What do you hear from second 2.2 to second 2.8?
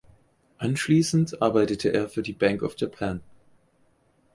die Bank of